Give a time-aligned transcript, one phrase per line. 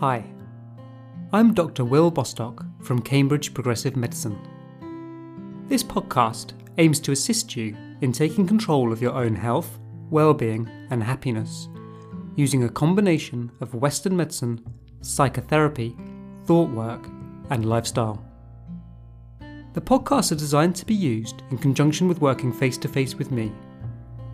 [0.00, 0.26] Hi,
[1.32, 1.82] I'm Dr.
[1.86, 4.38] Will Bostock from Cambridge Progressive Medicine.
[5.68, 9.78] This podcast aims to assist you in taking control of your own health,
[10.10, 11.70] well-being, and happiness
[12.34, 14.62] using a combination of Western medicine,
[15.00, 15.96] psychotherapy,
[16.44, 17.08] thought work,
[17.48, 18.22] and lifestyle.
[19.72, 23.30] The podcasts are designed to be used in conjunction with working face to face with
[23.30, 23.50] me,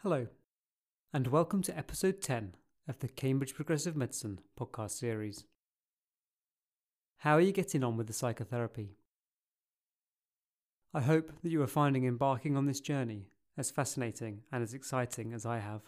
[0.02, 0.26] Hello,
[1.14, 2.56] and welcome to episode 10
[2.92, 5.46] of the Cambridge Progressive Medicine podcast series.
[7.20, 8.98] How are you getting on with the psychotherapy?
[10.94, 15.32] I hope that you are finding embarking on this journey as fascinating and as exciting
[15.32, 15.84] as I have.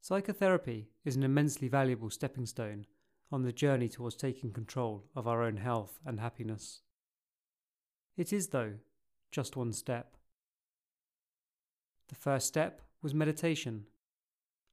[0.00, 2.84] Psychotherapy is an immensely valuable stepping stone
[3.30, 6.80] on the journey towards taking control of our own health and happiness.
[8.16, 8.72] It is, though,
[9.30, 10.16] just one step.
[12.08, 13.84] The first step was meditation,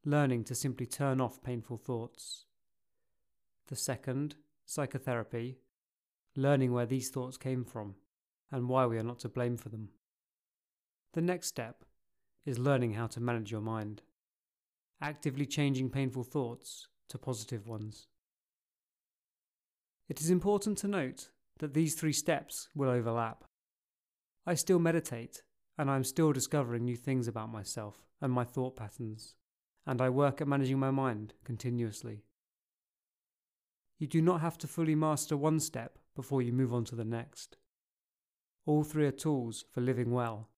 [0.05, 2.45] learning to simply turn off painful thoughts.
[3.67, 4.35] The second,
[4.65, 5.57] psychotherapy,
[6.35, 7.95] learning where these thoughts came from
[8.51, 9.89] and why we are not to blame for them.
[11.13, 11.83] The next step
[12.45, 14.01] is learning how to manage your mind,
[15.01, 18.07] actively changing painful thoughts to positive ones.
[20.09, 23.43] It is important to note that these three steps will overlap.
[24.45, 25.43] I still meditate
[25.77, 29.35] and I am still discovering new things about myself and my thought patterns,
[29.85, 32.23] and I work at managing my mind continuously.
[33.97, 37.05] You do not have to fully master one step before you move on to the
[37.05, 37.57] next.
[38.65, 40.49] All three are tools for living well,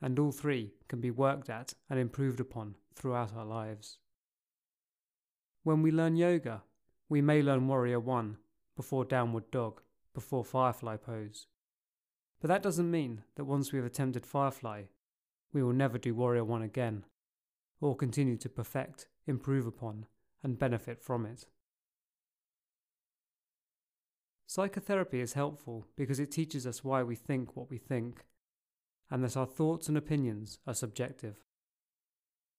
[0.00, 3.98] and all three can be worked at and improved upon throughout our lives.
[5.62, 6.62] When we learn yoga,
[7.08, 8.36] we may learn Warrior 1
[8.76, 9.80] before Downward Dog,
[10.14, 11.46] before Firefly Pose,
[12.42, 14.82] but that doesn't mean that once we have attempted Firefly,
[15.52, 17.04] we will never do Warrior 1 again,
[17.82, 20.06] or continue to perfect, improve upon,
[20.42, 21.46] and benefit from it.
[24.46, 28.24] Psychotherapy is helpful because it teaches us why we think what we think,
[29.10, 31.44] and that our thoughts and opinions are subjective.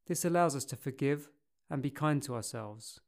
[0.07, 1.29] This allows us to forgive
[1.69, 3.00] and be kind to ourselves,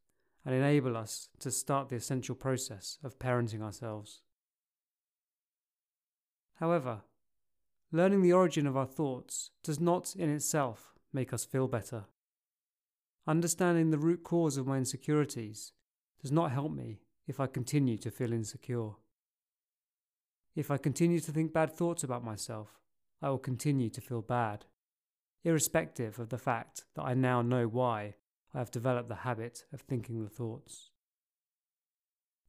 [0.44, 4.22] and enable us to start the essential process of parenting ourselves.
[6.54, 7.02] However,
[7.92, 12.04] learning the origin of our thoughts does not in itself make us feel better.
[13.26, 15.72] Understanding the root cause of my insecurities
[16.22, 18.90] does not help me if I continue to feel insecure.
[20.54, 22.80] If I continue to think bad thoughts about myself,
[23.20, 24.64] I will continue to feel bad,
[25.44, 28.14] irrespective of the fact that I now know why
[28.54, 30.90] I have developed the habit of thinking the thoughts.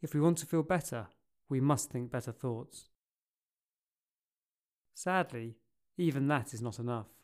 [0.01, 1.07] If we want to feel better,
[1.49, 2.89] we must think better thoughts.
[4.93, 5.57] Sadly,
[5.97, 7.16] even that is not enough.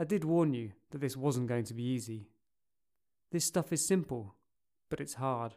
[0.00, 2.30] I did warn you that this wasn't going to be easy.
[3.32, 4.34] This stuff is simple,
[4.88, 5.56] but it's hard.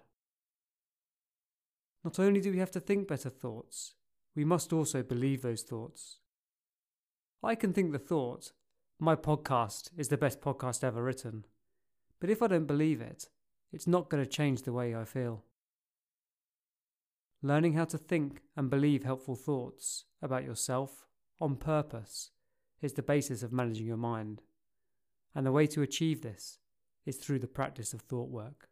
[2.03, 3.95] Not only do we have to think better thoughts,
[4.35, 6.17] we must also believe those thoughts.
[7.41, 8.51] I can think the thought,
[8.99, 11.45] my podcast is the best podcast ever written,
[12.19, 13.29] but if I don't believe it,
[13.71, 15.45] it's not going to change the way I feel.
[17.41, 21.05] Learning how to think and believe helpful thoughts about yourself
[21.39, 22.31] on purpose
[22.83, 24.43] is the basis of managing your mind.
[25.33, 26.59] And the way to achieve this
[27.05, 28.69] is through the practice of thought work.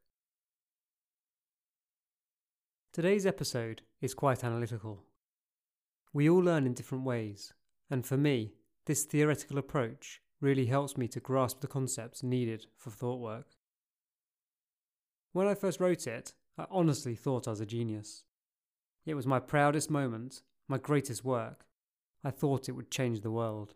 [2.93, 5.05] Today's episode is quite analytical.
[6.13, 7.53] We all learn in different ways,
[7.89, 8.51] and for me,
[8.85, 13.47] this theoretical approach really helps me to grasp the concepts needed for thought work.
[15.31, 18.25] When I first wrote it, I honestly thought I was a genius.
[19.05, 21.65] It was my proudest moment, my greatest work.
[22.23, 23.73] I thought it would change the world.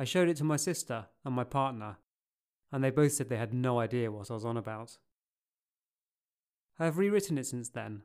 [0.00, 1.98] I showed it to my sister and my partner,
[2.72, 4.96] and they both said they had no idea what I was on about.
[6.78, 8.04] I have rewritten it since then,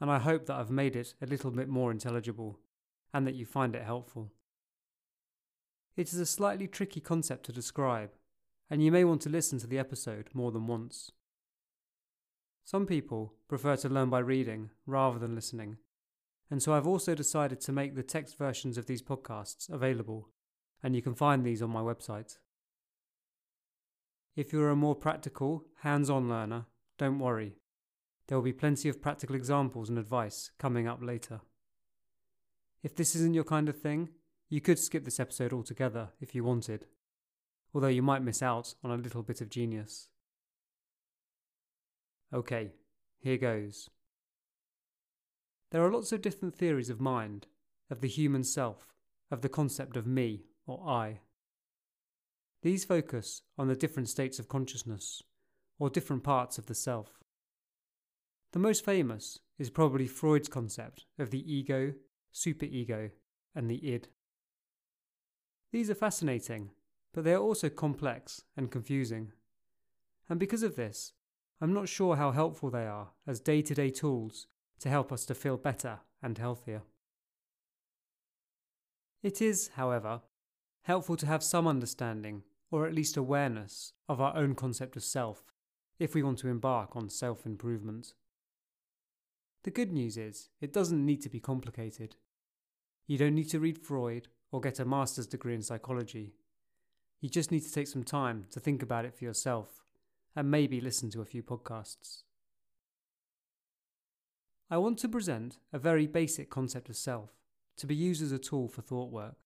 [0.00, 2.58] and I hope that I've made it a little bit more intelligible,
[3.12, 4.32] and that you find it helpful.
[5.94, 8.12] It is a slightly tricky concept to describe,
[8.70, 11.12] and you may want to listen to the episode more than once.
[12.64, 15.76] Some people prefer to learn by reading rather than listening,
[16.50, 20.30] and so I've also decided to make the text versions of these podcasts available,
[20.82, 22.38] and you can find these on my website.
[24.34, 26.66] If you're a more practical, hands on learner,
[26.98, 27.56] don't worry.
[28.26, 31.40] There will be plenty of practical examples and advice coming up later.
[32.82, 34.10] If this isn't your kind of thing,
[34.48, 36.86] you could skip this episode altogether if you wanted,
[37.74, 40.08] although you might miss out on a little bit of genius.
[42.32, 42.72] Okay,
[43.18, 43.88] here goes.
[45.70, 47.46] There are lots of different theories of mind,
[47.90, 48.94] of the human self,
[49.30, 51.20] of the concept of me or I.
[52.62, 55.22] These focus on the different states of consciousness,
[55.78, 57.20] or different parts of the self.
[58.52, 61.94] The most famous is probably Freud's concept of the ego,
[62.34, 63.10] superego,
[63.54, 64.08] and the id.
[65.72, 66.70] These are fascinating,
[67.12, 69.32] but they are also complex and confusing.
[70.28, 71.12] And because of this,
[71.60, 74.46] I'm not sure how helpful they are as day to day tools
[74.80, 76.82] to help us to feel better and healthier.
[79.22, 80.20] It is, however,
[80.86, 85.52] helpful to have some understanding, or at least awareness, of our own concept of self
[85.98, 88.14] if we want to embark on self improvement.
[89.64, 92.14] The good news is, it doesn't need to be complicated.
[93.08, 96.34] You don't need to read Freud or get a master's degree in psychology.
[97.20, 99.82] You just need to take some time to think about it for yourself
[100.36, 102.22] and maybe listen to a few podcasts.
[104.70, 107.30] I want to present a very basic concept of self
[107.78, 109.45] to be used as a tool for thought work.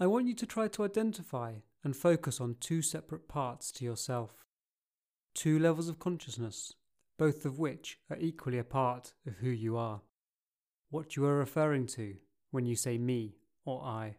[0.00, 4.44] I want you to try to identify and focus on two separate parts to yourself,
[5.34, 6.72] two levels of consciousness,
[7.18, 10.02] both of which are equally a part of who you are,
[10.90, 12.14] what you are referring to
[12.52, 13.34] when you say me
[13.64, 14.18] or I.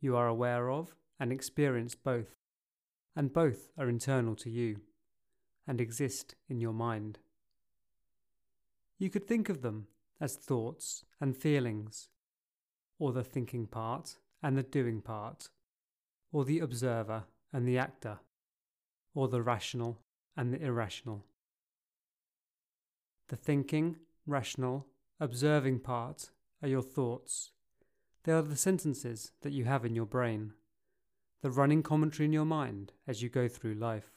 [0.00, 2.34] You are aware of and experience both,
[3.14, 4.80] and both are internal to you
[5.66, 7.18] and exist in your mind.
[8.98, 9.88] You could think of them
[10.18, 12.08] as thoughts and feelings,
[12.98, 15.48] or the thinking part and the doing part,
[16.32, 18.18] or the observer and the actor,
[19.14, 20.00] or the rational
[20.36, 21.24] and the irrational.
[23.28, 23.96] The thinking,
[24.26, 24.86] rational,
[25.18, 26.30] observing part
[26.62, 27.52] are your thoughts.
[28.24, 30.52] They are the sentences that you have in your brain,
[31.42, 34.10] the running commentary in your mind as you go through life.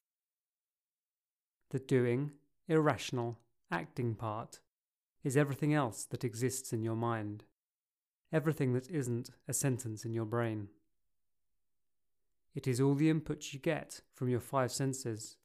[1.70, 2.32] The doing,
[2.68, 3.38] irrational,
[3.70, 4.60] acting part
[5.24, 7.44] is everything else that exists in your mind,
[8.32, 10.68] everything that isn't a sentence in your brain.
[12.56, 15.38] It is all the input you get from your five senses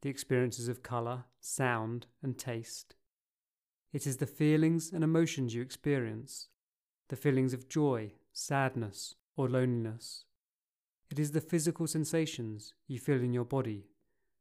[0.00, 2.94] the experiences of colour, sound, and taste.
[3.92, 6.48] It is the feelings and emotions you experience,
[7.08, 10.24] the feelings of joy, sadness, or loneliness.
[11.10, 13.86] It is the physical sensations you feel in your body,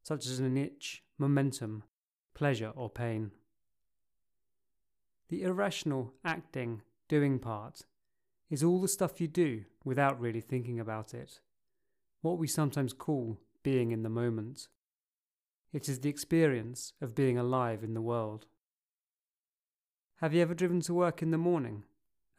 [0.04, 1.84] such as an itch, momentum,
[2.34, 3.31] pleasure, or pain.
[5.30, 7.81] The irrational acting, doing part
[8.50, 11.39] is all the stuff you do without really thinking about it,
[12.21, 14.68] what we sometimes call being in the moment.
[15.74, 18.45] It is the experience of being alive in the world.
[20.21, 21.83] Have you ever driven to work in the morning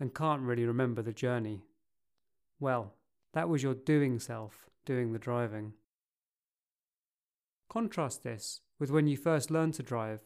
[0.01, 1.63] and can't really remember the journey?
[2.59, 2.95] Well,
[3.35, 5.75] that was your doing self doing the driving.
[7.69, 10.23] Contrast this with when you first learned to drive,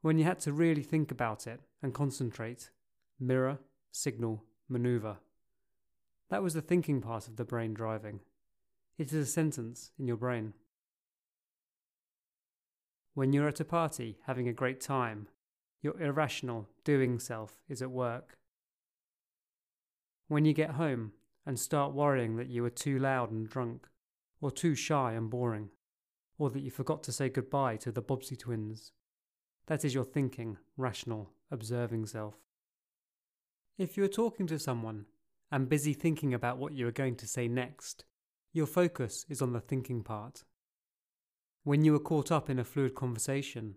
[0.00, 2.70] when you had to really think about it and concentrate.
[3.22, 3.58] Mirror,
[3.92, 5.18] signal, maneuver.
[6.30, 8.20] That was the thinking part of the brain driving.
[8.96, 10.54] It is a sentence in your brain.
[13.12, 15.28] When you're at a party having a great time,
[15.82, 18.38] your irrational doing self is at work.
[20.28, 21.12] When you get home
[21.44, 23.86] and start worrying that you were too loud and drunk,
[24.40, 25.68] or too shy and boring,
[26.38, 28.92] or that you forgot to say goodbye to the Bobbsey twins.
[29.66, 32.36] That is your thinking, rational, observing self.
[33.80, 35.06] If you are talking to someone
[35.50, 38.04] and busy thinking about what you are going to say next,
[38.52, 40.44] your focus is on the thinking part.
[41.64, 43.76] When you are caught up in a fluid conversation,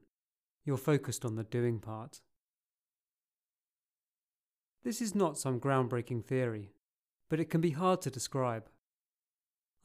[0.66, 2.20] you're focused on the doing part.
[4.84, 6.74] This is not some groundbreaking theory,
[7.30, 8.68] but it can be hard to describe.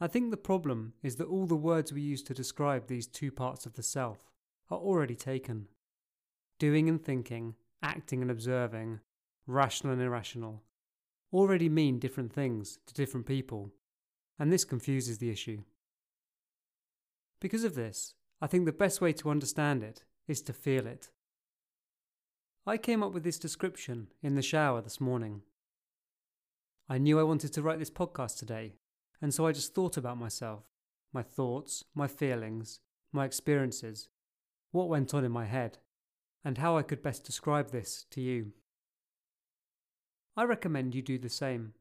[0.01, 3.31] I think the problem is that all the words we use to describe these two
[3.31, 4.29] parts of the self
[4.69, 5.69] are already taken.
[6.59, 8.99] Doing and thinking, acting and observing,
[9.49, 10.63] rational and irrational,
[11.33, 13.71] already mean different things to different people,
[14.37, 15.63] and this confuses the issue.
[17.39, 21.09] Because of this, I think the best way to understand it is to feel it.
[22.65, 25.41] I came up with this description in the shower this morning.
[26.87, 28.75] I knew I wanted to write this podcast today
[29.21, 30.63] and so I just thought about myself,
[31.13, 32.79] my thoughts, my feelings,
[33.11, 34.09] my experiences,
[34.71, 35.79] what went on in my head,
[36.45, 38.53] and how I could best describe this to you.
[40.35, 41.73] I recommend you do the same.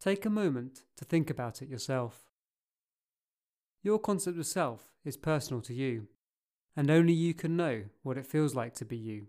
[0.00, 2.30] Take a moment to think about it yourself.
[3.82, 6.08] Your concept of self is personal to you,
[6.76, 9.28] and only you can know what it feels like to be you.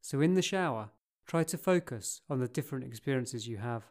[0.00, 0.90] So, in the shower,
[1.26, 3.84] try to focus on the different experiences you have.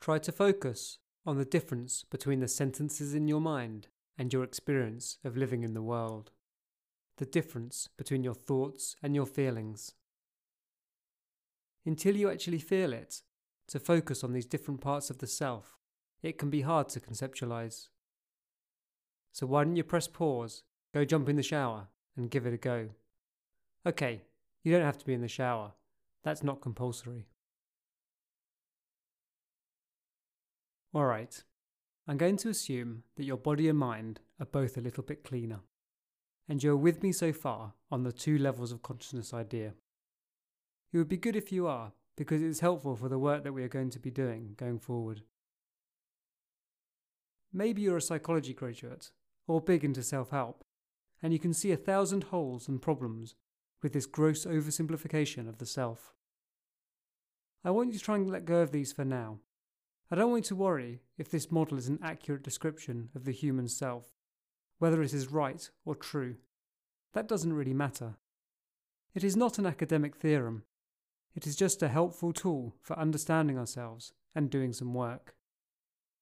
[0.00, 3.88] Try to focus on the difference between the sentences in your mind
[4.18, 6.30] and your experience of living in the world.
[7.18, 9.92] The difference between your thoughts and your feelings.
[11.84, 13.22] Until you actually feel it,
[13.68, 15.78] to focus on these different parts of the self,
[16.22, 17.88] it can be hard to conceptualize.
[19.32, 20.62] So why don't you press pause,
[20.94, 22.90] go jump in the shower, and give it a go?
[23.86, 24.22] Okay,
[24.62, 25.72] you don't have to be in the shower.
[26.22, 27.26] That's not compulsory.
[30.94, 31.42] Alright,
[32.06, 35.60] I'm going to assume that your body and mind are both a little bit cleaner,
[36.48, 39.72] and you're with me so far on the two levels of consciousness idea.
[40.92, 43.62] It would be good if you are, because it's helpful for the work that we
[43.62, 45.22] are going to be doing going forward.
[47.52, 49.10] Maybe you're a psychology graduate,
[49.46, 50.64] or big into self help,
[51.22, 53.34] and you can see a thousand holes and problems
[53.82, 56.14] with this gross oversimplification of the self.
[57.64, 59.38] I want you to try and let go of these for now
[60.12, 63.32] I don't want you to worry if this model is an accurate description of the
[63.32, 64.12] human self,
[64.78, 66.36] whether it is right or true.
[67.14, 68.16] That doesn't really matter.
[69.14, 70.64] It is not an academic theorem.
[71.34, 75.34] It is just a helpful tool for understanding ourselves and doing some work.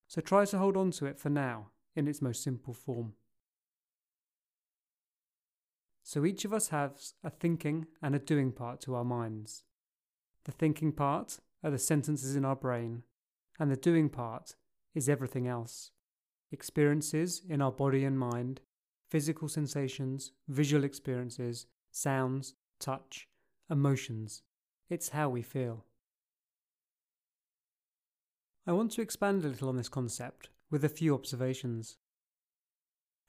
[0.09, 3.15] So try to hold on to it for now in its most simple form.
[6.03, 9.65] So each of us has a thinking and a doing part to our minds.
[10.45, 13.03] The thinking part are the sentences in our brain
[13.59, 14.57] and the doing part
[14.95, 15.91] is everything else
[16.53, 18.61] experiences in our body and mind,
[19.09, 23.29] physical sensations, visual experiences, sounds, touch,
[23.71, 24.43] emotions.
[24.91, 25.85] It's how we feel.
[28.67, 31.97] I want to expand a little on this concept with a few observations.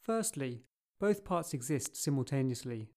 [0.02, 0.64] Firstly,
[1.00, 2.90] both parts exist simultaneously,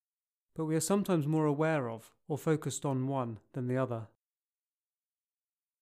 [0.56, 4.09] but we are sometimes more aware of or focused on one than the other.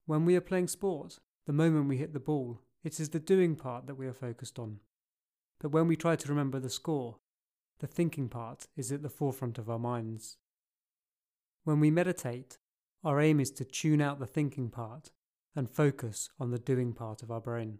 [0.06, 3.54] When we are playing sport, the moment we hit the ball, it is the doing
[3.54, 4.80] part that we are focused on.
[5.60, 7.18] But when we try to remember the score,
[7.78, 10.36] the thinking part is at the forefront of our minds.
[11.62, 12.58] When we meditate,
[13.04, 15.10] our aim is to tune out the thinking part
[15.54, 17.78] and focus on the doing part of our brain.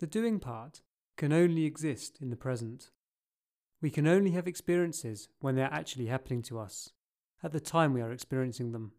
[0.00, 0.82] The doing part
[1.16, 2.90] can only exist in the present.
[3.80, 6.90] We can only have experiences when they are actually happening to us,
[7.42, 8.92] at the time we are experiencing them.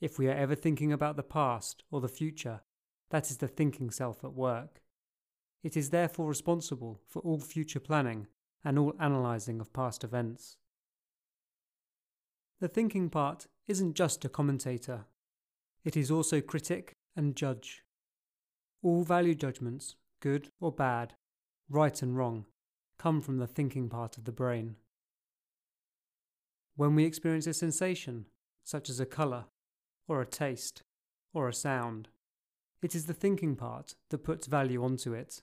[0.00, 2.62] If we are ever thinking about the past or the future,
[3.10, 4.82] that is the thinking self at work.
[5.62, 8.28] It is therefore responsible for all future planning
[8.64, 10.56] and all analysing of past events.
[12.60, 15.06] The thinking part isn't just a commentator,
[15.84, 17.84] it is also critic and judge.
[18.82, 21.14] All value judgments, good or bad,
[21.68, 22.46] right and wrong,
[22.98, 24.76] come from the thinking part of the brain.
[26.76, 28.26] When we experience a sensation,
[28.64, 29.46] such as a colour
[30.08, 30.82] or a taste,
[31.32, 32.08] or a sound.
[32.82, 35.42] It is the thinking part that puts value onto it,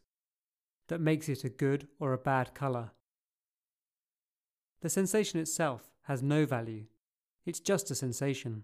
[0.88, 2.92] that makes it a good or a bad colour.
[4.82, 6.86] The sensation itself has no value,
[7.46, 8.64] it's just a sensation.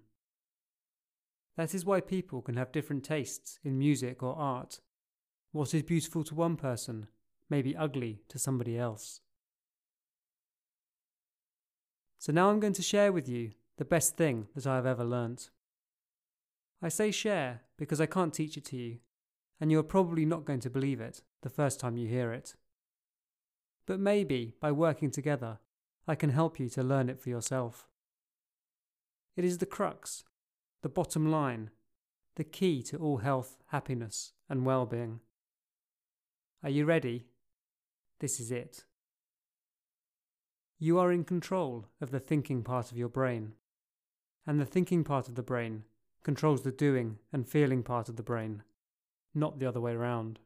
[1.57, 4.79] That is why people can have different tastes in music or art.
[5.51, 7.07] What is beautiful to one person
[7.49, 9.21] may be ugly to somebody else.
[12.17, 15.03] So now I'm going to share with you the best thing that I have ever
[15.03, 15.49] learnt.
[16.81, 18.99] I say share because I can't teach it to you,
[19.59, 22.55] and you are probably not going to believe it the first time you hear it.
[23.85, 25.59] But maybe by working together,
[26.07, 27.87] I can help you to learn it for yourself.
[29.35, 30.23] It is the crux,
[30.81, 31.69] the bottom line,
[32.35, 35.19] the key to all health, happiness, and well being.
[36.63, 37.25] Are you ready?
[38.19, 38.83] This is it.
[40.79, 43.53] You are in control of the thinking part of your brain,
[44.45, 45.83] and the thinking part of the brain
[46.23, 48.63] controls the doing and feeling part of the brain,
[49.33, 50.39] not the other way around.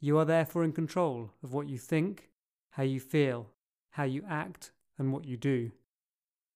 [0.00, 2.30] You are therefore in control of what you think,
[2.70, 3.50] how you feel,
[3.90, 5.72] how you act, and what you do.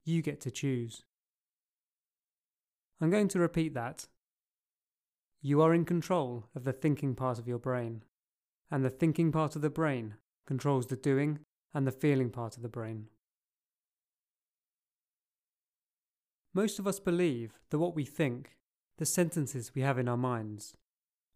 [0.04, 1.02] You get to choose.
[3.00, 4.06] I'm going to repeat that.
[5.40, 8.02] You are in control of the thinking part of your brain,
[8.70, 10.14] and the thinking part of the brain
[10.46, 11.40] controls the doing
[11.72, 13.06] and the feeling part of the brain.
[16.52, 18.58] Most of us believe that what we think,
[18.98, 20.76] the sentences we have in our minds,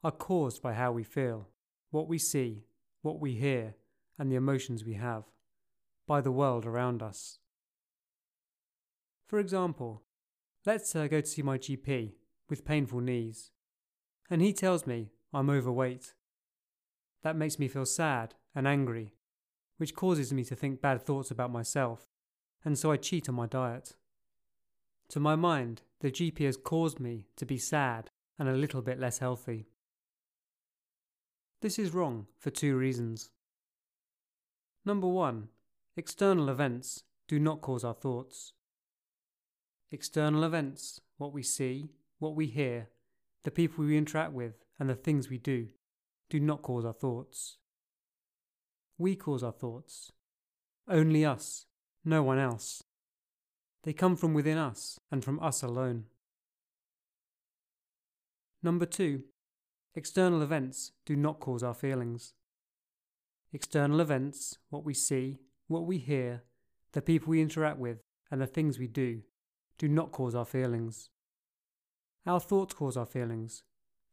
[0.04, 1.48] are caused by how we feel,
[1.90, 2.64] what we see,
[3.02, 3.74] what we hear,
[4.18, 5.24] and the emotions we have,
[6.06, 7.38] by the world around us.
[9.28, 10.02] For example,
[10.64, 12.14] let's say I go to see my GP
[12.48, 13.50] with painful knees,
[14.30, 16.14] and he tells me I'm overweight.
[17.22, 19.12] That makes me feel sad and angry,
[19.76, 22.08] which causes me to think bad thoughts about myself,
[22.64, 23.96] and so I cheat on my diet.
[25.10, 28.98] To my mind, the GP has caused me to be sad and a little bit
[28.98, 29.66] less healthy.
[31.60, 33.28] This is wrong for two reasons.
[34.86, 35.48] Number one,
[35.98, 38.54] external events do not cause our thoughts.
[39.90, 42.88] External events, what we see, what we hear,
[43.44, 45.68] the people we interact with, and the things we do,
[46.28, 47.56] do not cause our thoughts.
[48.98, 50.12] We cause our thoughts.
[50.88, 51.66] Only us,
[52.04, 52.82] no one else.
[53.84, 56.04] They come from within us and from us alone.
[58.62, 59.22] Number two,
[59.94, 62.34] external events do not cause our feelings.
[63.52, 66.42] External events, what we see, what we hear,
[66.92, 69.22] the people we interact with, and the things we do,
[69.78, 71.10] do not cause our feelings.
[72.26, 73.62] Our thoughts cause our feelings,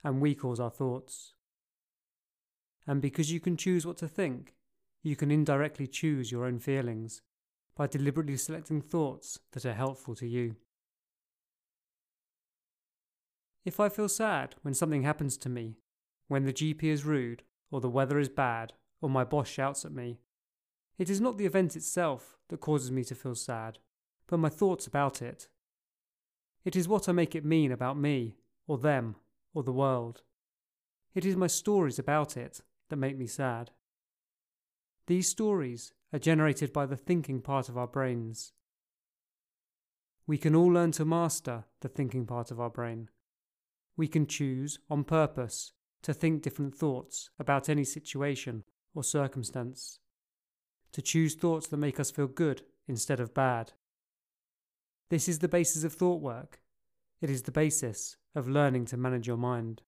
[0.03, 1.34] and we cause our thoughts.
[2.88, 4.53] And because you can choose what to think,
[5.01, 7.22] you can indirectly choose your own feelings
[7.75, 10.55] by deliberately selecting thoughts that are helpful to you.
[13.65, 15.77] If I feel sad when something happens to me,
[16.27, 19.91] when the GP is rude, or the weather is bad, or my boss shouts at
[19.91, 20.19] me,
[20.98, 23.79] it is not the event itself that causes me to feel sad,
[24.27, 25.48] but my thoughts about it.
[26.65, 28.36] It is what I make it mean about me,
[28.67, 29.15] or them,
[29.53, 30.24] or the world.
[31.13, 33.72] It is my stories about it that make me sad.
[35.07, 38.51] These stories are generated by the thinking part of our brains.
[40.25, 43.10] We can all learn to master the thinking part of our brain.
[43.95, 48.63] We can choose, on purpose, to think different thoughts about any situation
[48.95, 50.00] or circumstance.
[50.93, 53.74] To choose thoughts that make us feel good instead of bad.
[55.15, 56.60] This is the basis of thought work.
[57.21, 59.82] It is the basis of learning to manage your mind.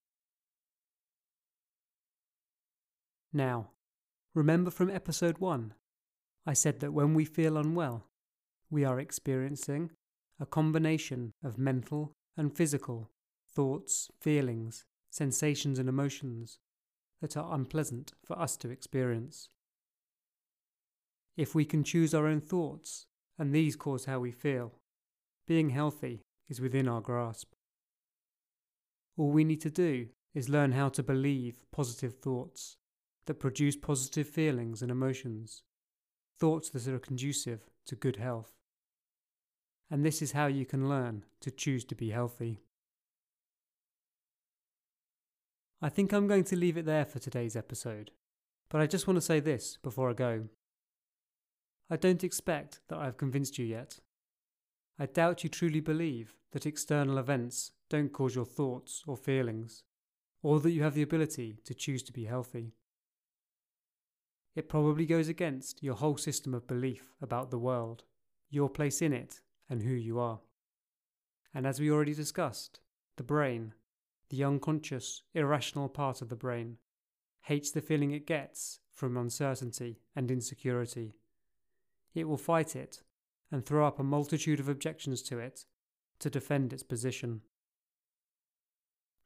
[3.34, 3.72] Now,
[4.34, 5.74] remember from episode 1,
[6.46, 8.06] I said that when we feel unwell,
[8.70, 9.92] we are experiencing
[10.40, 13.10] a combination of mental and physical
[13.54, 16.58] thoughts, feelings, sensations, and emotions
[17.20, 19.50] that are unpleasant for us to experience.
[21.36, 24.72] If we can choose our own thoughts, and these cause how we feel,
[25.48, 27.54] being healthy is within our grasp.
[29.18, 32.78] All we need to do is learn how to believe positive thoughts
[33.26, 35.64] that produce positive feelings and emotions,
[36.40, 38.52] thoughts that are conducive to good health.
[39.90, 42.60] And this is how you can learn to choose to be healthy.
[45.82, 48.12] I think I'm going to leave it there for today's episode,
[48.70, 50.44] but I just want to say this before I go.
[51.90, 54.00] I don't expect that I have convinced you yet.
[55.00, 59.84] I doubt you truly believe that external events don't cause your thoughts or feelings,
[60.42, 62.74] or that you have the ability to choose to be healthy.
[64.56, 68.04] It probably goes against your whole system of belief about the world,
[68.50, 70.40] your place in it, and who you are.
[71.54, 72.80] And as we already discussed,
[73.18, 73.74] the brain,
[74.30, 76.78] the unconscious, irrational part of the brain,
[77.42, 81.14] hates the feeling it gets from uncertainty and insecurity
[82.18, 83.04] it will fight it
[83.52, 85.66] and throw up a multitude of objections to it
[86.20, 87.42] to defend its position.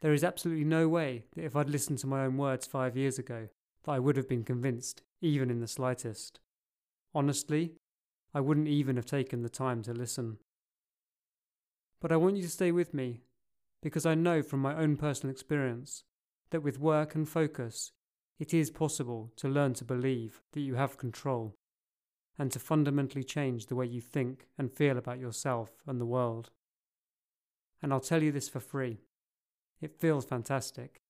[0.02, 3.20] There is absolutely no way that if I'd listened to my own words five years
[3.20, 3.50] ago,
[3.84, 6.40] that I would have been convinced, even in the slightest.
[7.14, 7.74] Honestly,
[8.34, 10.38] I wouldn't even have taken the time to listen.
[12.00, 13.22] But I want you to stay with me,
[13.84, 16.04] because I know from my own personal experience
[16.50, 17.92] that with work and focus,
[18.40, 21.56] it is possible to learn to believe that you have control
[22.42, 26.50] and to fundamentally change the way you think and feel about yourself and the world.
[27.84, 28.98] And I'll tell you this for free.
[29.80, 31.04] It feels fantastic.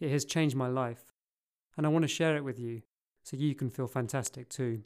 [0.00, 1.12] It has changed my life,
[1.76, 2.80] and I want to share it with you
[3.22, 4.80] so you can feel fantastic too.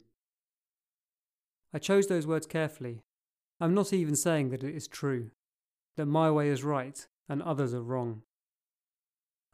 [1.73, 3.03] I chose those words carefully.
[3.61, 5.31] I'm not even saying that it is true,
[5.95, 8.23] that my way is right and others are wrong.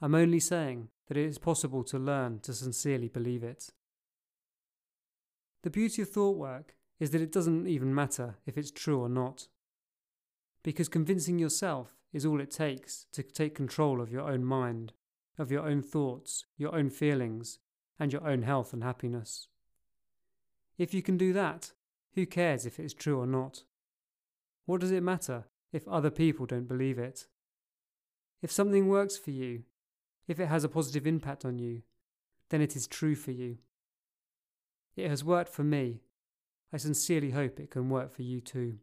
[0.02, 3.70] I'm only saying that it is possible to learn to sincerely believe it.
[5.64, 9.10] The beauty of thought work is that it doesn't even matter if it's true or
[9.10, 9.48] not.
[10.64, 14.94] Because convincing yourself is all it takes to take control of your own mind,
[15.38, 17.60] of your own thoughts, your own feelings,
[18.00, 19.48] and your own health and happiness.
[20.78, 21.74] If you can do that,
[22.16, 23.64] who cares if it's true or not?
[24.66, 27.28] What does it matter if other people don't believe it?
[28.42, 29.64] If something works for you,
[30.28, 31.82] if it has a positive impact on you,
[32.50, 33.58] then it is true for you.
[35.00, 36.02] It has worked for me.
[36.74, 38.80] I sincerely hope it can work for you too.